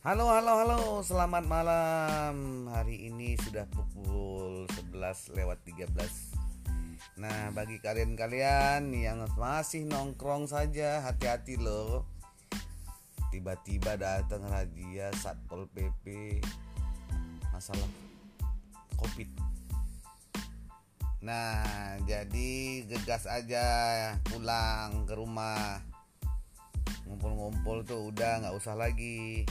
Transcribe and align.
Halo, 0.00 0.32
halo, 0.32 0.56
halo, 0.56 0.80
selamat 1.04 1.44
malam. 1.44 2.64
Hari 2.72 3.12
ini 3.12 3.36
sudah 3.36 3.68
pukul 3.68 4.64
11 4.96 5.36
lewat 5.36 5.60
13. 5.68 7.20
Nah, 7.20 7.52
bagi 7.52 7.76
kalian-kalian 7.84 8.96
yang 8.96 9.20
masih 9.36 9.84
nongkrong 9.84 10.48
saja, 10.48 11.04
hati-hati 11.04 11.60
loh. 11.60 12.08
Tiba-tiba 13.28 14.00
datang 14.00 14.40
razia 14.48 15.12
Satpol 15.20 15.68
PP 15.68 16.40
masalah 17.52 17.92
Covid. 18.96 19.28
Nah, 21.20 22.00
jadi 22.08 22.88
gegas 22.88 23.28
aja 23.28 23.68
pulang 24.32 25.04
ke 25.04 25.12
rumah. 25.12 25.84
Ngumpul-ngumpul 27.04 27.84
tuh 27.84 28.08
udah 28.08 28.40
nggak 28.40 28.56
usah 28.56 28.72
lagi 28.80 29.44